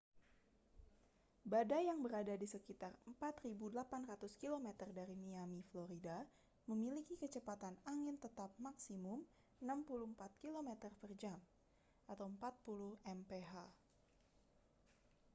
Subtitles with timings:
[1.51, 2.89] badai yang berada di sekitar
[3.21, 4.09] 4.800
[4.41, 4.67] km
[4.99, 6.17] dari miami florida
[6.71, 9.19] memiliki kecepatan angin tetap maksimum
[9.61, 10.69] 64 km
[11.01, 11.37] per jam
[12.09, 12.33] 40
[13.21, 13.53] mph